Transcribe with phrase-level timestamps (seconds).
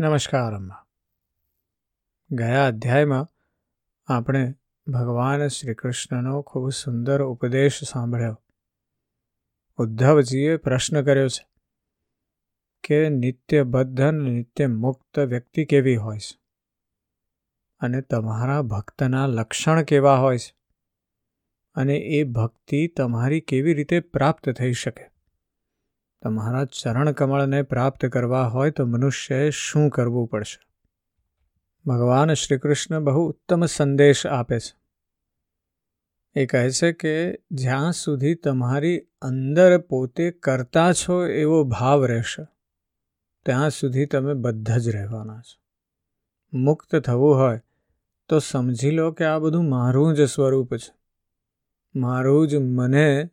[0.00, 0.86] નમસ્કાર અમ્મા
[2.30, 3.26] ગયા અધ્યાયમાં
[4.06, 4.54] આપણે
[4.86, 8.42] ભગવાન શ્રી કૃષ્ણનો ખૂબ સુંદર ઉપદેશ સાંભળ્યો.
[9.76, 11.48] ઉદ્ધવજીએ પ્રશ્ન કર્યો છે
[12.84, 16.40] કે નિત્ય બધન નિત્ય મુક્ત વ્યક્તિ કેવી હોય છે?
[17.80, 20.56] અને તમારા ભક્તના લક્ષણ કેવા હોય છે?
[21.74, 25.09] અને એ ભક્તિ તમારી કેવી રીતે પ્રાપ્ત થઈ શકે?
[26.22, 30.60] તમારા ચરણ કમળને પ્રાપ્ત કરવા હોય તો મનુષ્યએ શું કરવું પડશે?
[31.86, 34.80] ભગવાન શ્રી કૃષ્ણ બહુ ઉત્તમ સંદેશ આપે છે.
[36.36, 42.44] એ કહે છે કે જ્યાં સુધી તમારી અંદર પોતે કરતા છો એવો ભાવ રહેશે,
[43.46, 45.58] ત્યાં સુધી તમે બધા જ રહેવાના છો.
[46.52, 47.60] મુક્ત થવું હોય
[48.28, 50.94] તો સમજી લો કે આ બધું મારું જ સ્વરૂપ છે.
[51.94, 53.30] મારું જ મને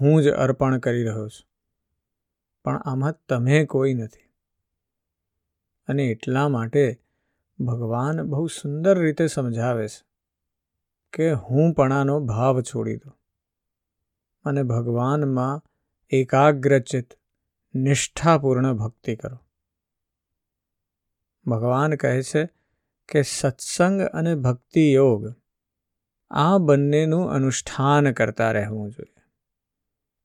[0.00, 1.45] હું જ અર્પણ કરી રહ્યો છું.
[2.66, 4.28] પણ આમાં તમે કોઈ નથી.
[5.88, 7.00] અને એટલા માટે
[7.60, 10.06] ભગવાન બહુ સુંદર રીતે સમજાવે છે
[11.12, 13.10] કે હું પણાનો ભાવ છોડી દો
[14.44, 15.62] અને ભગવાનમાં
[16.08, 17.14] એકાગ્રચિત
[17.74, 19.38] નિષ્ઠાપૂર્ણ ભક્તિ કરો.
[21.46, 22.48] ભગવાન કહે છે
[23.08, 25.34] કે સત્સંગ અને ભક્તિ યોગ
[26.30, 29.22] આ બંનેનું અનુષ્ઠાન કરતા રહેવું જોઈએ.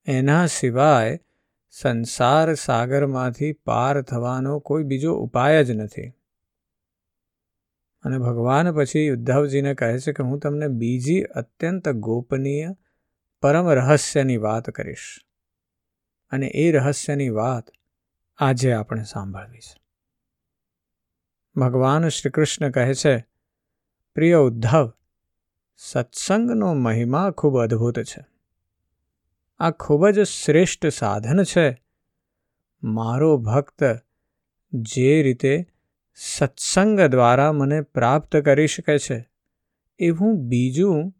[0.06, 1.20] એના સિવાય
[1.72, 6.10] સંસાર સાગરમાંથી પાર થવાનો કોઈ બીજો ઉપાય જ નથી.
[8.04, 12.76] અને ભગવાન પછી ઉદ્ધવજીને કહે છે કે હું તમને બીજી અત્યંત ગોપનીય,
[13.42, 15.26] પરમ રહસ્યની વાત કરીશ.
[16.30, 17.70] અને એ રહસ્યની વાત
[18.38, 19.82] આજે આપણે સાંભળવી છે.
[21.56, 23.26] ભગવાન શ્રી કૃષ્ણ કહે છે,
[24.14, 24.94] પ્રિય ઉદ્ધવ,
[25.78, 28.31] સત્સંગનો મહિમા ખૂબ અદ્ભુત છે.
[29.62, 31.84] આ ખૂબ જ શ્રેષ્ઠ સાધન છે.
[32.84, 33.84] મારો ભક્ત
[34.74, 35.68] જે રીતે
[36.14, 39.30] સત્સંગ દ્વારા મને પ્રાપ્ત કરી શકે છે,
[40.00, 41.14] એવું બીજું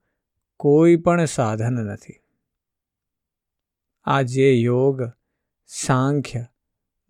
[0.60, 2.18] કોઈ પણ સાધન નથી.
[4.04, 5.04] આ જે યોગ,
[5.66, 6.46] સાંખ્ય,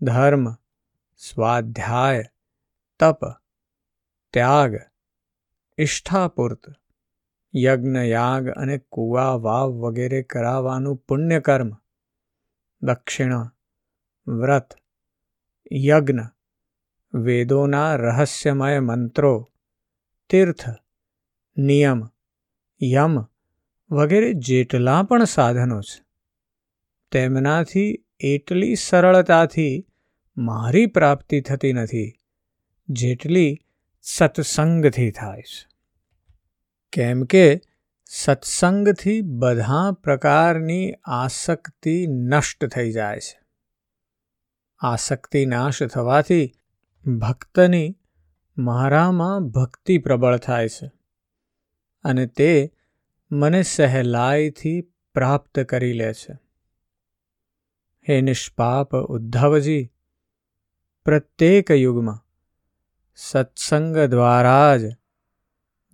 [0.02, 0.52] ધર્મ,
[1.18, 2.24] સ્વાધ્યાય,
[3.00, 3.26] તપ,
[4.34, 4.72] ત્યાગ
[5.78, 6.74] ઇષ્ઠાપૂર્ત
[7.56, 11.72] યજ્ઞ, યાગ અને કુવા, વાવ વગેરે કરાવવાનું પુણ્યકર્મ.
[12.82, 13.56] દક્ષિણા,
[14.28, 14.74] વ્રત,
[15.72, 16.20] યજ્ઞ,
[17.14, 19.50] વેદોના રહસ્યમય મંત્રો,
[20.30, 20.70] તીર્થ,
[21.58, 22.08] નિયમ,
[22.84, 23.20] યમ
[23.92, 26.06] વગેરે જેટલા પણ સાધનો છે.
[27.12, 29.88] તેમનાથી એટલી સરળતાથી
[30.38, 32.14] મારી પ્રાપ્તિ થતી નથી,
[32.90, 33.60] જેટલી
[34.02, 35.71] સત્સંગથી થાય છે.
[36.94, 37.62] કેમ કે
[38.06, 43.42] સત્સંગથી બધા પ્રકારની આસક્તિ નષ્ટ થઈ જાય છે.
[44.80, 46.54] આસક્તિ નાશ થવાથી
[47.06, 47.98] ભક્તની
[48.58, 50.92] મારામાં ભક્તિ પ્રબળ થાય છે
[52.04, 52.74] અને તે
[53.32, 54.82] મને સહેલાઈથી
[55.14, 56.34] પ્રાપ્ત કરી લે છે.
[58.10, 59.92] હે નિષ્પાપ ઉદ્ધવજી,
[61.06, 62.28] પ્રત્યેક યુગમાં
[63.16, 64.82] સત્સંગ દ્વારા જ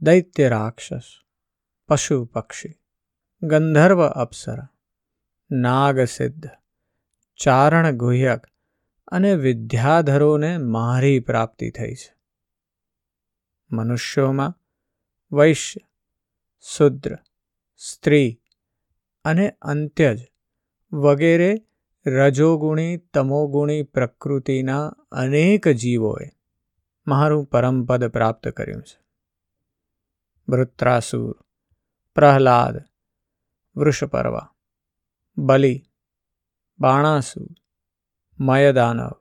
[0.01, 1.01] દૈત્ય રાક્ષસ
[1.87, 2.73] પશુ પક્ષી
[3.41, 4.67] ગંધર્વ અપ્સરા
[5.51, 6.47] નાગસિદ્ધ
[7.35, 8.47] ચારણ ગુહ્યક
[9.07, 12.17] અને વિદ્યાધરોને મારી પ્રાપ્તિ થઈ છે.
[13.71, 14.53] મનુષ્યોમાં
[15.31, 15.87] વૈશ્ય,
[16.61, 17.17] શુદ્ર,
[17.77, 18.41] સ્ત્રી
[19.25, 20.19] અને અંત્યજ
[20.91, 21.55] વગેરે
[22.05, 26.29] રજોગુણી, તમોગુણી પ્રકૃતિના અનેક જીવોએ
[27.07, 29.06] મારું પરમપદ પ્રાપ્ત કર્યું છે.
[30.47, 31.35] વૃત્રાસુર
[32.15, 32.75] પ્રહલાદ
[33.75, 34.53] વૃષપર્વા
[35.37, 35.75] બલિ
[36.79, 37.49] બાણાસુર
[38.39, 39.15] મયદાનવ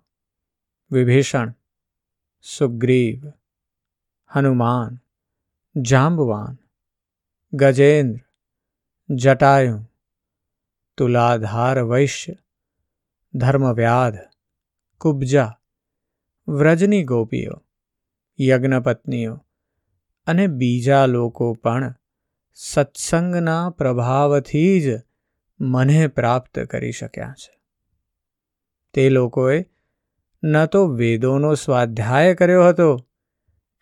[0.90, 1.50] વિભીષણ
[2.42, 3.20] સુગ્રીવ
[4.30, 5.00] હનુમાન
[5.76, 6.56] જાંબવાન
[7.52, 8.20] ગજેન્દ્ર
[9.08, 9.78] જટાયુ
[10.98, 12.34] તુલાધાર વૈશ્ય
[13.34, 14.18] ધર્મવ્યાધ
[15.00, 15.50] કુબ્જા
[16.48, 17.56] વ્રજની ગોપીઓ
[18.38, 19.45] યજ્ઞપત્નીઓ
[20.26, 21.94] અને બીજા લોકો પણ
[22.54, 25.00] સત્સંગના પ્રભાવથી જ
[25.60, 27.60] મને પ્રાપ્ત કરી શક્યા છે.
[28.94, 29.64] તે લોકોએ
[30.44, 32.96] ન તો વેદોનો સ્વાધ્યાય કર્યો હતો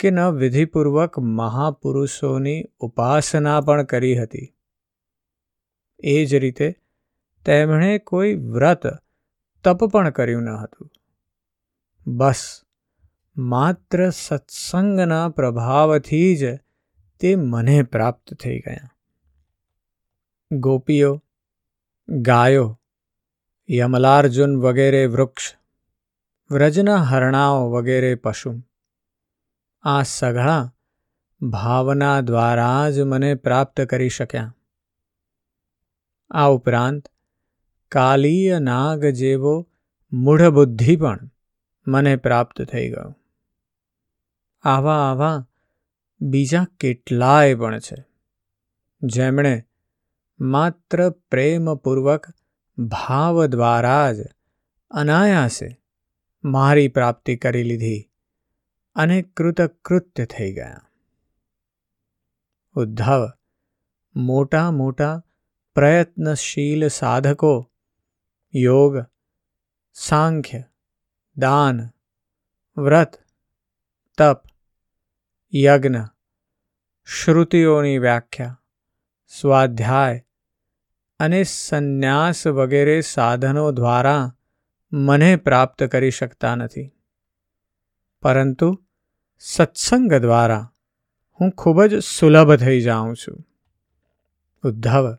[0.01, 4.57] કે ન વિધિપૂર્વક મહાપુરુષોની ઉપાસના પણ કરી હતી.
[5.99, 6.75] એ જ રીતે
[7.45, 8.87] તેમણે કોઈ વ્રત
[9.65, 10.91] તપ પણ કર્યું ન હતું.
[12.07, 12.64] બસ
[13.37, 16.59] માત્ર સત્સંગના પ્રભાવથી જ
[17.21, 18.91] તે મને પ્રાપ્ત થઈ ગયા.
[20.53, 21.25] ગોપીઓ,
[22.09, 22.81] ગાયો,
[23.71, 25.55] યમલાર્જુન વગેરે વૃક્ષ,
[26.51, 28.63] વ્રજના હરણાઓ વગેરે પશુ,
[29.83, 30.75] આ સઘળા
[31.41, 34.57] ભાવના દ્વારા જ મને પ્રાપ્ત કરી શક્યા.
[36.31, 37.09] આ ઉપરાંત
[37.89, 39.69] કાલીય નાગ જેવો
[40.13, 41.31] મૂઢબુદ્ધિ પણ
[41.87, 43.15] મને પ્રાપ્ત થઈ ગયો.
[44.65, 45.47] આવા આવા
[46.21, 48.05] બીજા કેટલાય પણ છે.
[49.03, 49.65] જેમણે
[50.41, 52.27] માત્ર પ્રેમપૂર્વક
[52.79, 54.17] ભાવ દ્વારા જ
[54.91, 55.81] અનાયાસે
[56.45, 58.11] મારી પ્રાપ્તિ કરી લીધી
[58.95, 60.81] અને કૃતકૃત્ય થઈ ગયા.
[62.75, 63.31] ઉદ્ધવ,
[64.17, 65.23] મોટા મોટા
[65.75, 67.73] પ્રયત્નશીલ સાધકો,
[68.55, 69.05] યોગ,
[69.93, 70.63] સાંખ્ય,
[71.37, 71.89] દાન,
[72.77, 73.15] વ્રત,
[74.19, 74.54] તપ
[75.57, 75.97] યજ્ઞ,
[77.05, 78.61] શ્રુતિઓની વ્યાખ્યા,
[79.29, 80.27] સ્વાધ્યાય
[81.19, 84.37] અને સંન્યાસ વગેરે સાધનો દ્વારા
[84.93, 86.91] મને પ્રાપ્ત કરી શકતા નથી.
[88.23, 88.85] પરંતુ
[89.39, 90.73] સત્સંગ દ્વારા
[91.41, 93.45] હું ખૂબ જ સુલભ થઈ જાઉં છું.
[94.65, 95.17] ઉદ્ધવ,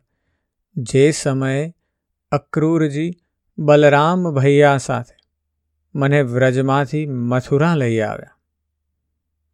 [0.76, 1.74] જે સમયે
[2.32, 3.12] અક્રૂરજી
[3.58, 5.16] બલરામ ભૈયા સાથે
[5.94, 8.35] મને વ્રજમાંથી મથુરા લઈ આવ્યા.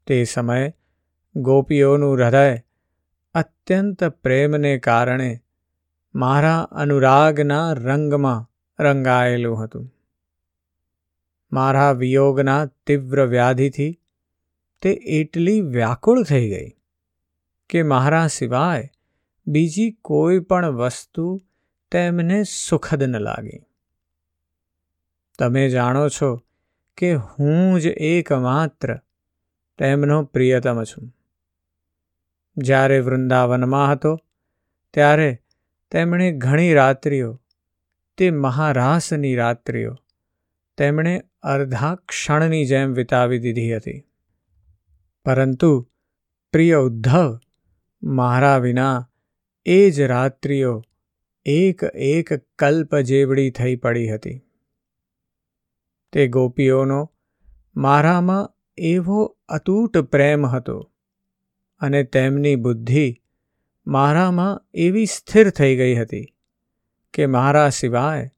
[0.07, 0.75] તે સમયે
[1.37, 2.63] ગોપીઓનું હૃદય
[3.35, 5.41] અત્યંત પ્રેમને કારણે
[6.15, 8.49] મારા અનુરાગના રંગમાં
[8.83, 9.95] રંગાયેલું હતું.
[11.53, 14.01] મારા વિયોગના તીવ્ર વ્યાધિથી
[14.83, 16.71] તે એટલી વ્યાકુળ થઈ ગઈ
[17.69, 18.91] કે મારા સિવાય
[19.47, 21.41] બીજી કોઈ પણ વસ્તુ
[21.91, 23.61] તેમને સુખદ ન લાગી.
[25.39, 26.37] તમે જાણો છો
[26.97, 28.99] કે હું જ એકમાત્ર
[29.79, 31.15] તેમનો પ્રિયતમ છું.
[32.57, 34.19] જ્યારે વૃંદાવનમાં હતો,
[34.95, 35.39] ત્યારે
[35.91, 37.43] તેમણે ઘણી રાત્રિઓ,
[38.17, 39.95] તે મહારાસની રાત્રિઓ,
[40.77, 44.05] તેમણે અર્ધા ક્ષણની જેમ વિતાવી દીધી હતી.
[45.25, 45.91] પરંતુ
[46.53, 47.41] પ્રિય ઉદ્ધવ,
[48.03, 49.09] મારા વિના
[49.65, 50.83] એ જ રાત્રિઓ
[51.45, 54.41] એક એક કલ્પ જેવડી થઈ પડી હતી.
[56.13, 57.13] તે ગોપીઓનો
[57.77, 60.93] મારામાં એવો અતૂટ પ્રેમ હતો
[61.81, 63.17] અને તેમની બુદ્ધિ
[63.87, 66.27] મારામાં એવી સ્થિર થઈ ગઈ હતી
[67.15, 68.31] કે મારા સિવાય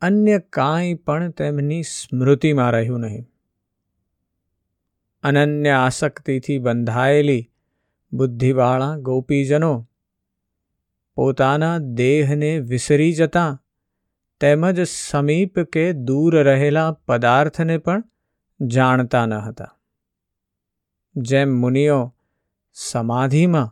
[0.00, 3.26] અન્ય કાંઈ પણ તેમની સ્મૃતિમાં રહ્યું નહીં.
[5.22, 7.52] અનન્ય આસક્તિથી બંધાયેલી
[8.12, 9.88] બુદ્ધિવાળા ગોપીજનો
[11.14, 13.62] પોતાના દેહને વિસરી જતા
[14.40, 18.04] તેમજ સમીપ કે દૂર રહેલા પદાર્થને પણ
[18.60, 19.78] જાણતા ન હતા.
[21.16, 22.14] જેમ મુનિઓ
[22.72, 23.70] સમાધિમાં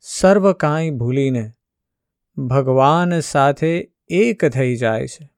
[0.00, 1.52] સર્વ કાંઈ ભૂલીને
[2.36, 5.30] ભગવાન સાથે એક થઈ જાય છે.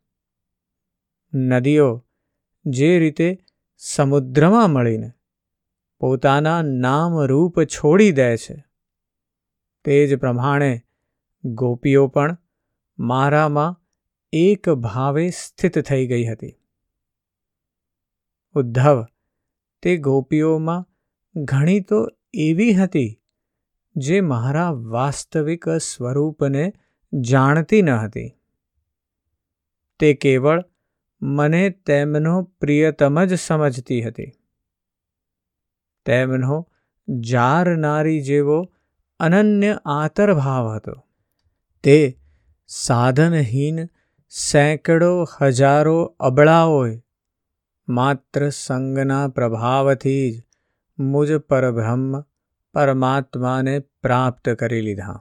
[1.35, 2.07] નદીઓ
[2.67, 3.45] જે રીતે
[3.79, 5.13] સમુદ્રમાં મળીને
[5.99, 8.65] પોતાના નામ રૂપ છોડી દે છે,
[9.85, 10.83] તે જ પ્રમાણે
[11.45, 12.39] ગોપીઓ પણ
[12.99, 13.81] મારામાં
[14.33, 16.64] એક ભાવે સ્થિત થઈ ગઈ હતી.
[18.55, 19.07] ઉદ્ધવ,
[19.83, 20.85] તે ગોપીઓમાં
[21.37, 23.21] ઘણી તો એવી હતી,
[23.97, 26.73] જે મારા વાસ્તવિક સ્વરૂપને
[27.13, 28.33] જાણતી ન હતી.
[29.99, 30.65] તે કેવળ
[31.23, 34.33] મને તેમનો પ્રિયતમ જ સમજતી હતી.
[36.05, 36.71] તેમનો
[37.21, 38.75] જારનારી જેવો
[39.21, 40.93] અનન્ય આતરભાવ હતો.
[41.83, 42.19] તે
[42.67, 43.87] સાધનહીન
[44.29, 47.04] સેંકડો હજારો અબળાઓએ
[47.89, 50.43] માત્ર સંગના પ્રભાવથી જ
[50.99, 52.13] મુજ પરબ્રહ્મ
[52.75, 55.19] પરમાત્માને પ્રાપ્ત કરી લીધા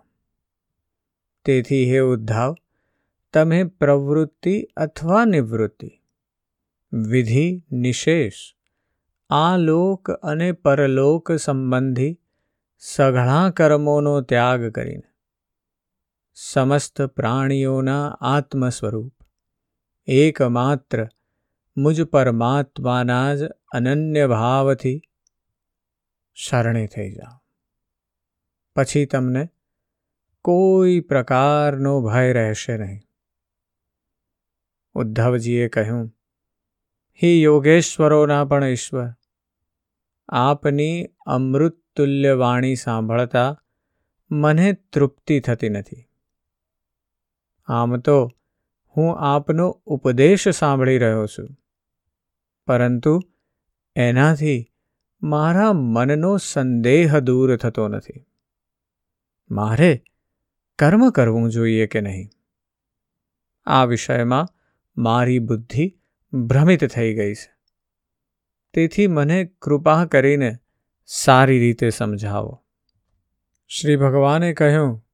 [1.45, 2.55] તેથી હે ઉદ્ધવ
[3.33, 5.89] તમે પ્રવૃત્તિ અથવા નિવૃત્તિ
[6.91, 8.43] વિધિ નિશેષ
[9.29, 12.13] આ લોક અને પરલોક સંબંધી
[12.83, 15.09] સઘળા કર્મોનો ત્યાગ કરીને
[16.37, 19.13] સમસ્ત પ્રાણીઓના આત્મ સ્વરૂપ
[20.07, 21.03] એકમાત્ર
[21.77, 25.01] મુજ પરમાત્માના જ અનન્ય ભાવથી
[26.33, 27.39] શરણે થઈ જાઓ.
[28.75, 29.49] પછી તમને
[30.41, 33.01] કોઈ પ્રકારનો ભય રહેશે નહીં.
[34.93, 36.07] ઉદ્ધવજીએ કહ્યું,
[37.23, 39.09] હે યોગેશ્વરોના પણ ઈશ્વર,
[40.29, 43.61] આપની અમૃતતુલ્ય વાણી સાંભળતા
[44.31, 46.05] મને તૃપ્તિ થતી નથી.
[47.65, 48.29] આમ તો
[48.97, 51.47] હું આપનો ઉપદેશ સાંભળી રહ્યો છું.
[52.67, 53.19] પરંતુ
[53.95, 54.65] એનાથી
[55.21, 58.25] મારા મનનો સંદેહ દૂર થતો નથી.
[59.51, 60.03] મારે
[60.79, 62.29] કર્મ કરવું જોઈએ કે નહીં?
[63.65, 64.47] આ વિષયમાં
[64.97, 65.99] મારી બુદ્ધિ
[66.33, 67.53] ભ્રમિત થઈ ગઈ છે.
[68.73, 70.57] તેથી મને કૃપા કરીને
[71.05, 72.65] સારી રીતે સમજાવો.
[73.67, 75.05] શ્રી ભગવાને કહ્યું,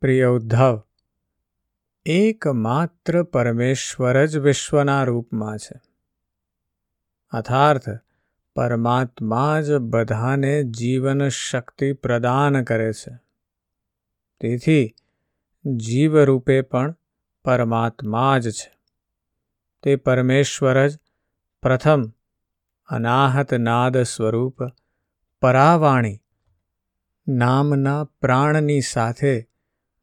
[0.00, 0.82] પ્રિય ઉદ્ધવ,
[2.06, 5.91] એકમાત્ર પરમેશ્વર જ વિશ્વના રૂપમાં છે.
[7.32, 7.88] અર્થાર્થ
[8.56, 13.12] પરમાત્મા જ બધાને જીવન શક્તિ પ્રદાન કરે છે
[14.40, 14.94] તેથી
[15.76, 16.94] જીવરૂપે પણ
[17.44, 18.70] પરમાત્મા જ છે
[19.82, 20.98] તે પરમેશ્વર જ
[21.62, 22.02] પ્રથમ
[22.88, 24.68] અનાહત નાદ સ્વરૂપ
[25.40, 26.22] પરાવાણી
[27.28, 29.48] નામના પ્રાણની સાથે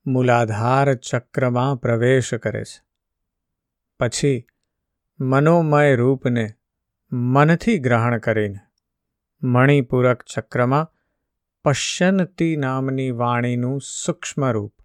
[0.05, 2.81] મૂલાધાર ચક્રમાં પ્રવેશ કરે છે
[3.99, 4.47] પછી
[5.19, 6.58] મનોમય રૂપને
[7.11, 8.59] મનથી ગ્રહણ કરીને.
[9.43, 10.93] મણિપૂરક ચક્રમાં
[11.63, 14.75] પશ્યનતી નામની વાણીનું સૂક્ષ્મ રૂપ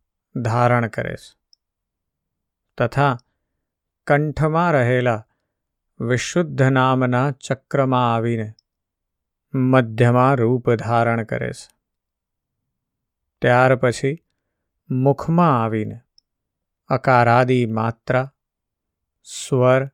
[0.40, 1.38] ધારણ કરે છે.
[2.78, 3.18] તથા
[4.06, 5.26] કંઠમાં રહેલા
[6.00, 8.52] વિશુદ્ધ નામના ચક્રમાં આવીને
[9.54, 11.74] મધ્યમાં રૂપ ધારણ કરે છે.
[13.42, 14.24] ત્યાર પછી
[14.90, 16.00] મુખમાં આવીને
[16.88, 18.32] અકારાદિ માત્રા,
[19.22, 19.93] સ્વર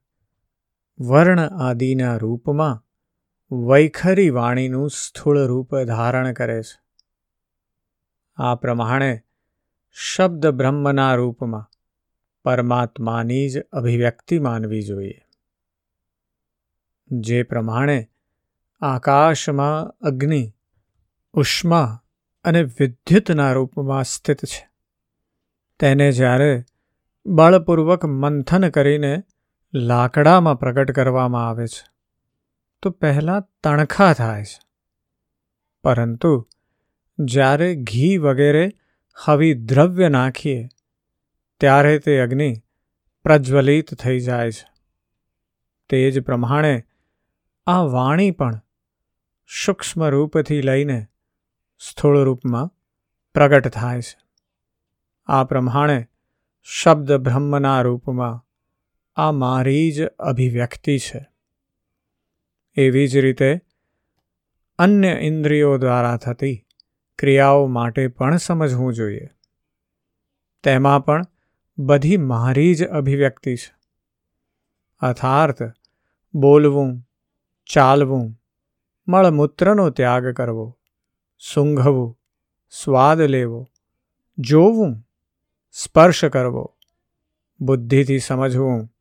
[1.01, 2.87] વર્ણ આદિના રૂપમાં
[3.67, 6.83] વૈખરી વાણીનું સ્થૂળ રૂપ ધારણ કરે છે.
[8.37, 9.21] આ પ્રમાણે
[9.91, 11.71] શબ્દ બ્રહ્મના રૂપમાં
[12.45, 15.21] પરમાત્માની જ અભિવ્યક્તિ માનવી જોઈએ.
[17.11, 18.11] જે પ્રમાણે
[18.81, 20.53] આકાશમાં અગ્નિ,
[21.33, 22.03] ઉષ્મા
[22.45, 24.71] અને વિદ્યુતના રૂપમાં સ્થિત છે.
[25.79, 26.65] તેને જ્યારે
[27.27, 29.23] બળપૂર્વક મંથન કરીને
[29.75, 31.91] લાકડામાં પ્રગટ કરવામાં આવે છે.
[32.83, 34.61] તો પહેલાં તણખા થાય છે.
[35.85, 36.49] પરંતુ
[37.19, 38.71] જ્યારે ઘી વગેરે
[39.25, 40.69] હવી દ્રવ્ય નાખીએ,
[41.61, 42.57] ત્યારે તે અગ્નિ
[43.23, 44.67] પ્રજ્વલિત થઈ જાય છે.
[45.89, 46.85] તે જ પ્રમાણે
[47.67, 48.61] આ વાણી પણ
[49.65, 51.07] સૂક્ષ્મ રૂપથી લઈને
[51.79, 52.71] સ્થૂળ રૂપમાં
[53.35, 54.19] પ્રગટ થાય છે.
[55.27, 56.09] આ પ્રમાણે
[56.63, 58.50] શબ્દ બ્રહ્મના રૂપમાં
[59.17, 61.27] આ મારી જ અભિવ્યક્તિ છે.
[62.77, 63.61] એવી જ રીતે
[64.79, 66.67] અન્ય ઇન્દ્રિયો દ્વારા થતી
[67.19, 69.29] ક્રિયાઓ માટે પણ સમજવું જોઈએ.
[70.63, 71.27] તેમાં પણ
[71.79, 73.75] બધી મારી જ અભિવ્યક્તિ છે.
[75.01, 75.63] અર્થાર્થ
[76.35, 77.09] બોલવું,
[77.67, 78.41] ચાલવું,
[79.09, 80.79] મળમૂત્રનો ત્યાગ કરવો,
[81.39, 82.19] સૂંઘવું,
[82.71, 83.69] સ્વાદ લેવો,
[84.39, 85.07] જોવું,
[85.73, 86.77] સ્પર્શ કરવો,
[87.61, 88.93] બુદ્ધિથી સમજવું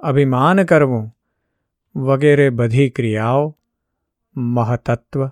[0.00, 1.16] અભિમાન કરવું
[1.96, 3.58] વગેરે બધી ક્રિયાઓ,
[4.36, 5.28] મહતત્વ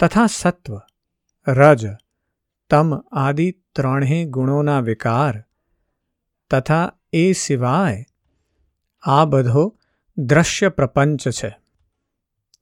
[0.00, 0.80] તથા સત્વ,
[1.48, 1.86] રજ,
[2.70, 5.44] તમ આદિ ત્રણેય ગુણોના વિકાર
[6.50, 8.04] તથા એ સિવાય
[9.02, 9.78] આ બધો
[10.18, 11.58] દ્રશ્ય પ્રપંચ છે.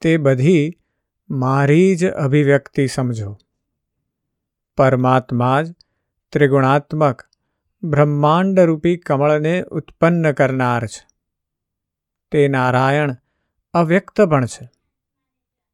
[0.01, 0.71] તે બધી
[1.29, 3.37] મારી જ અભિવ્યક્તિ સમજો.
[4.77, 5.75] પરમાત્મા જ
[6.31, 7.23] ત્રિગુણાત્મક
[7.83, 11.12] બ્રહ્માંડરૂપી કમળને ઉત્પન્ન કરનાર છે.
[12.33, 13.15] તે નારાયણ
[13.73, 14.69] અવ્યક્ત પણ છે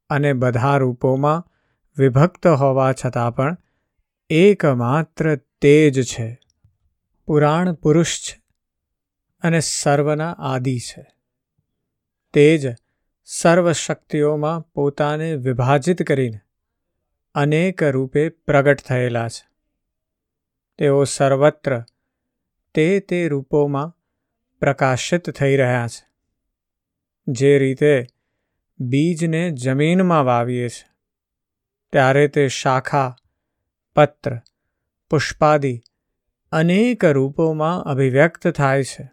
[0.09, 1.47] અને બધા રૂપોમાં
[1.97, 3.57] વિભક્ત હોવા છતાં પણ
[4.29, 6.39] એકમાત્ર તે જ છે.
[7.25, 8.43] પુરાણ પુરુષ છે
[9.41, 11.05] અને સર્વના આદિ છે.
[12.33, 12.75] તેજ
[13.23, 16.39] સર્વ શક્તિઓમાં પોતાને વિભાજિત કરીને
[17.35, 19.49] અનેક રૂપે પ્રગટ થયેલા છે.
[20.77, 21.83] તેઓ સર્વત્ર
[22.73, 23.97] તે તે રૂપોમાં
[24.59, 26.08] પ્રકાશિત થઈ રહ્યા છે.
[27.31, 28.07] જે રીતે
[28.79, 30.89] બીજને જમીનમાં વાવીએ છીએ
[31.91, 33.15] ત્યારે તે શાખા,
[33.95, 34.39] પત્ર,
[35.09, 35.81] પુષ્પાદિ
[36.51, 39.11] અનેક રૂપોમાં અભિવ્યક્ત થાય છે.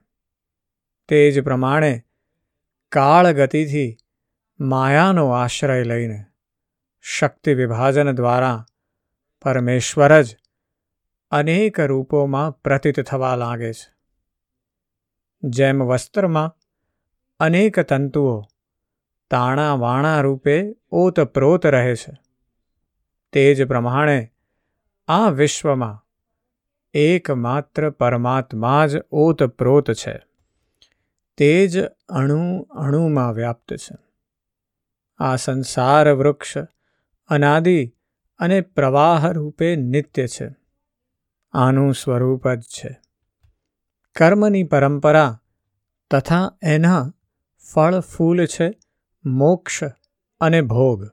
[1.09, 2.05] તે જ પ્રમાણે
[2.89, 3.97] કાળ ગતિથી
[4.61, 6.25] માયાનો આશ્રય લઈને
[7.01, 8.67] શક્તિ વિભાજન દ્વારા
[9.43, 10.37] પરમેશ્વર જ
[11.31, 13.95] અનેક રૂપોમાં પ્રતીત થવા લાગે છે.
[15.43, 16.56] જેમ વસ્ત્રમાં
[17.41, 18.43] અનેક તંતુઓ
[19.31, 22.13] તાણા વાણા રૂપે ઓતપ્રોત રહે છે.
[23.33, 24.33] તે જ પ્રમાણે
[25.09, 26.07] આ વિશ્વમાં
[26.95, 30.23] એકમાત્ર પરમાત્મા જ ઓતપ્રોત છે.
[31.37, 33.97] તે જ અણુ અણુમાં વ્યાપ્ત છે.
[35.19, 36.59] આ સંસાર વૃક્ષ,
[37.29, 37.93] અનાદિ
[38.39, 40.57] અને પ્રવાહ રૂપે નિત્ય છે.
[41.53, 43.01] આનું સ્વરૂપ જ છે.
[44.17, 45.43] કર્મની પરંપરા
[46.11, 47.13] તથા એના
[47.73, 48.73] ફળ, ફૂલ છે,
[49.25, 49.83] મોક્ષ
[50.41, 51.11] અને ભોગ.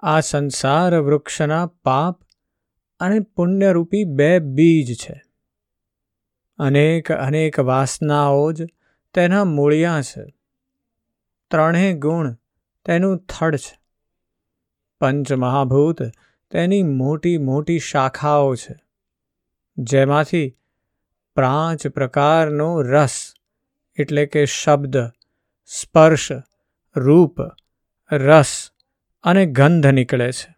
[0.00, 2.20] આ સંસાર વૃક્ષના પાપ
[3.00, 5.22] અને પુણ્યરૂપી બે બીજ છે.
[6.58, 8.66] અનેક અનેક વાસનાઓ જ
[9.14, 10.24] તેના મૂળિયા છે.
[11.50, 12.36] ત્રણેય ગુણ
[12.84, 13.80] તેનું થડ છે.
[15.00, 16.02] પંચમહાભૂત
[16.50, 18.74] તેની મોટી મોટી શાખાઓ છે.
[19.78, 20.56] જેમાંથી
[21.36, 23.34] પાંચ પ્રકારનો રસ,
[23.98, 24.96] એટલે કે શબ્દ
[25.72, 26.28] સ્પર્શ,
[26.96, 27.36] રૂપ,
[28.12, 28.70] રસ
[29.22, 30.56] અને ગંધ નીકળે છે.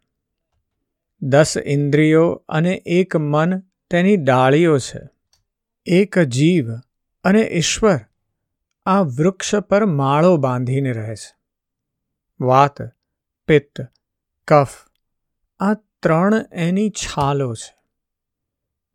[1.23, 5.01] દસ ઇન્દ્રિયો અને એક મન તેની ડાળીઓ છે.
[5.87, 6.75] એક જીવ
[7.25, 7.99] અને ઈશ્વર
[8.87, 11.37] આ વૃક્ષ પર માળો બાંધીને રહે છે.
[12.41, 12.83] વાત,
[13.47, 13.87] પિત્ત,
[14.49, 14.69] કફ
[15.61, 17.77] આ ત્રણ એની છાલો છે.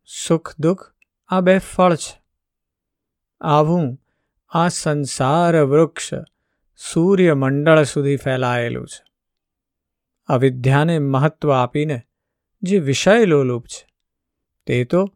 [0.06, 0.92] સુખ દુઃખ
[1.28, 2.22] આ બે ફળ છે.
[3.40, 4.00] આવું
[4.48, 6.10] આ સંસાર વૃક્ષ
[6.76, 9.04] સૂર્યમંડળ સુધી ફેલાયેલું છે.
[10.26, 12.02] અવિદ્યાને મહત્વ આપીને
[12.62, 13.86] જે વિષય લોલુપ છે,
[14.66, 15.14] તે તો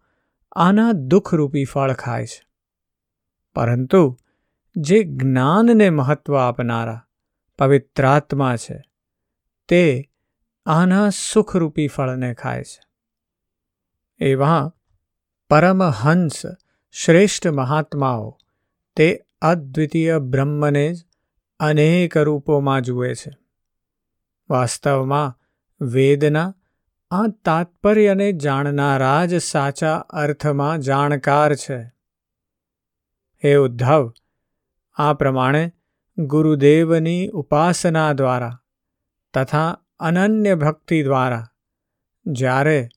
[0.53, 2.47] આના દુઃખરૂપી ફળ ખાય છે.
[3.55, 4.19] પરંતુ
[4.77, 7.07] જે જ્ઞાનને મહત્વ આપનારા
[7.59, 8.83] પવિત્રાત્મા છે,
[9.69, 10.11] તે
[10.67, 12.81] આના સુખરૂપી ફળને ખાય છે.
[14.25, 14.75] એવા
[15.51, 16.43] પરમહંસ
[16.93, 18.39] શ્રેષ્ઠ મહાત્માઓ
[18.97, 21.05] તે અદ્વિતીય બ્રહ્મને જ
[21.61, 23.31] અનેક રૂપોમાં જુએ છે.
[24.51, 25.39] વાસ્તવમાં,
[25.81, 26.55] વેદના
[27.11, 31.79] આ તાત્પર્યને જાણનારા જ સાચા અર્થમાં જાણકાર છે.
[33.43, 34.13] હે ઉદ્ધવ,
[34.95, 35.73] આ પ્રમાણે
[36.19, 38.63] ગુરુદેવની ઉપાસના દ્વારા
[39.35, 41.47] તથા અનન્ય ભક્તિ દ્વારા
[42.27, 42.89] જ્યારે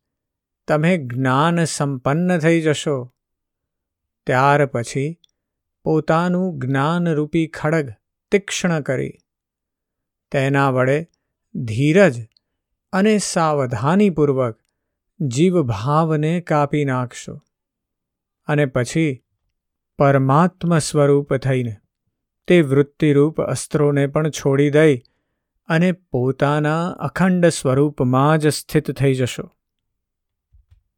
[0.67, 3.13] તમે જ્ઞાન સંપન્ન થઈ જશો,
[4.27, 5.19] ત્યાર પછી
[5.85, 7.93] પોતાનું જ્ઞાનરૂપી ખડગ
[8.31, 9.13] તીક્ષ્ણ કરી.
[10.31, 11.07] તેના વડે
[11.55, 12.15] ધીરજ
[12.93, 14.59] અને સાવધાનીપૂર્વક
[15.19, 17.41] જીવભાવને કાપી નાખશો
[18.45, 19.23] અને પછી
[19.97, 21.75] પરમાત્મ સ્વરૂપ થઈને
[22.47, 24.97] તે વૃત્તિરૂપ અસ્ત્રોને પણ છોડી દઈ
[25.67, 29.51] અને પોતાના અખંડ સ્વરૂપમાં જ સ્થિત થઈ જશો.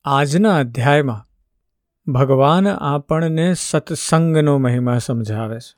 [0.06, 1.27] આજના અધ્યાયમાં
[2.08, 5.78] ભગવાન આપણને સત્સંગનો મહિમા સમજાવે છે.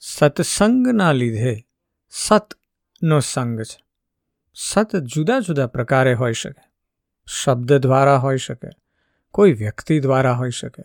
[0.00, 1.66] સત્સંગના લીધે
[2.10, 3.84] સતનો સંગ છે.
[4.54, 6.70] સત જુદા જુદા પ્રકારે હોઈ શકે.
[7.26, 8.68] શબ્દ દ્વારા હોઈ શકે.
[9.30, 10.82] કોઈ વ્યક્તિ દ્વારા હોઈ શકે.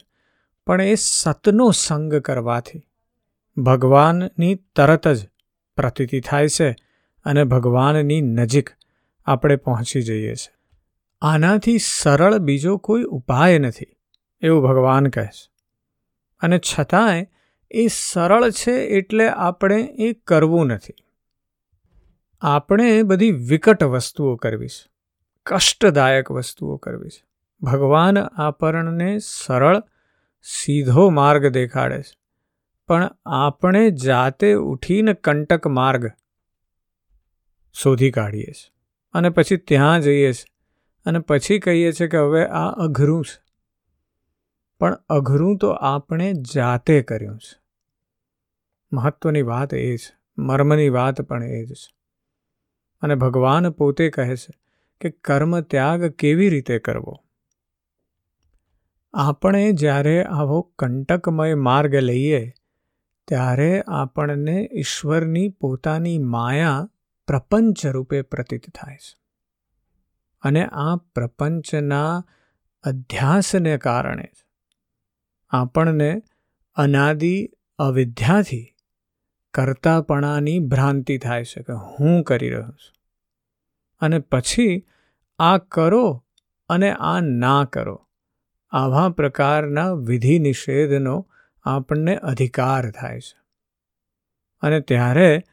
[0.68, 2.88] પણ એ સતનો સંગ કરવાથી
[3.58, 5.28] ભગવાનની તરત જ
[5.76, 6.76] પ્રતીતિ થાય છે
[7.26, 8.70] અને ભગવાનની નજીક
[9.26, 10.56] આપણે પહોંચી જઈએ છીએ.
[11.22, 13.97] આનાથી સરળ બીજો કોઈ ઉપાય નથી.
[14.42, 15.52] એવું ભગવાન કહે છે
[16.40, 17.28] અને છતાંય
[17.72, 20.94] એ સરળ છે એટલે આપણે એ કરવું નથી.
[22.42, 24.92] આપણે બધી વિકટ વસ્તુઓ કરવી છે.
[25.46, 27.28] કષ્ટદાયક વસ્તુઓ કરવી છે.
[27.62, 29.84] ભગવાન આપણને સરળ,
[30.44, 32.18] સીધો માર્ગ દેખાડે છે.
[32.88, 36.12] પણ આપણે જાતે ઉઠીને કંટક માર્ગ
[37.74, 38.74] શોધી કાઢીએ છીએ
[39.14, 40.56] અને પછી ત્યાં જઈએ છીએ
[41.06, 43.47] અને પછી કહીએ છીએ કે હવે આ અઘરું છે.
[44.80, 47.62] પણ અઘરું તો આપણે જાતે કર્યું છે.
[48.94, 51.98] મહત્વની વાત એ છે, મર્મની વાત પણ એ જ છે.
[53.02, 54.60] અને ભગવાન પોતે કહે છે
[55.02, 57.24] કે કર્મ ત્યાગ કેવી રીતે કરવો?
[59.14, 62.54] આપણે જ્યારે આવો કંટકમય માર્ગ લઈએ,
[63.28, 66.90] ત્યારે આપણને ઈશ્વરની પોતાની માયા
[67.28, 69.22] પ્રપંચ રૂપે પ્રતીત થાય છે.
[70.42, 72.26] અને આ પ્રપંચના
[72.84, 74.28] અધ્યાસને કારણે
[75.50, 76.22] આપણને
[76.76, 78.76] અનાદિ અવિદ્યાથી
[79.54, 82.94] કરતાપણાની ભ્રાંતિ થાય છે કે હું કરી રહ્યો છું.
[84.00, 84.86] અને પછી
[85.40, 86.26] આ કરો
[86.70, 88.08] અને આ ના કરો.
[88.70, 91.28] આવા પ્રકારના વિધિ નિષેધનો
[91.64, 93.42] આપણને અધિકાર થાય છે.
[94.62, 95.44] અને ત્યારે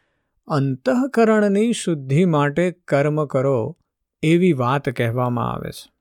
[0.46, 3.78] અંતઃકરણની શુદ્ધિ માટે કર્મ કરો
[4.22, 5.92] એવી વાત કહેવામાં આવે છે.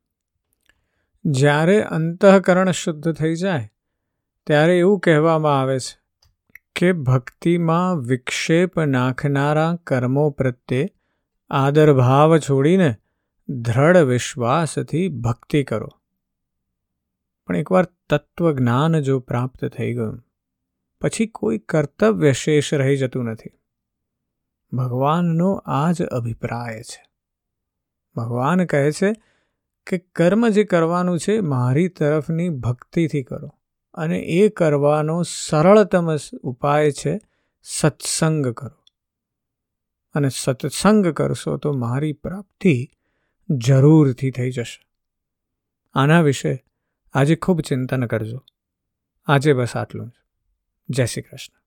[1.26, 3.73] જ્યારે અંતઃકરણ શુદ્ધ થઈ જાય
[4.48, 6.04] ત્યારે એવું કહેવામાં આવે છે
[6.76, 10.90] કે ભક્તિમાં વિક્ષેપ નાખનારા કર્મો પ્રત્યે
[11.50, 12.96] આદરભાવ છોડીને
[13.50, 15.90] દ્રઢ વિશ્વાસથી ભક્તિ કરો.
[17.46, 20.24] પણ એકવાર તત્વજ્ઞાન જો પ્રાપ્ત થઈ ગયું,
[21.02, 23.50] પછી કોઈ કર્તવ્ય શેષ રહી જતું નથી.
[24.74, 27.04] ભગવાનનો આ જ અભિપ્રાય છે.
[28.16, 29.14] ભગવાન કહે છે
[29.88, 33.50] કે કર્મ જે કરવાનું છે, મારી તરફની ભક્તિથી કરો.
[33.94, 37.20] અને એ કરવાનો સરળતમ ઉપાય છે
[37.64, 38.84] સત્સંગ કરો.
[40.14, 42.90] અને સત્સંગ કરશો તો મારી પ્રાપ્તિ
[43.50, 44.88] જરૂરથી થઈ જશે.
[45.94, 46.66] આના વિશે
[47.14, 48.44] આજે ખૂબ ચિંતન કરજો.
[49.26, 50.12] આજે બસ આટલું જ.
[50.90, 51.63] જય શ્રી કૃષ્ણ.